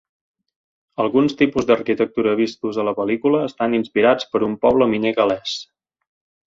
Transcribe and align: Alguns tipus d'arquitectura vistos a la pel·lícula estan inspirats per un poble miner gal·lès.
Alguns 1.03 1.37
tipus 1.41 1.67
d'arquitectura 1.67 2.33
vistos 2.41 2.81
a 2.81 2.87
la 2.89 2.97
pel·lícula 3.01 3.45
estan 3.51 3.77
inspirats 3.83 4.31
per 4.35 4.43
un 4.51 4.61
poble 4.67 4.93
miner 4.97 5.15
gal·lès. 5.21 5.57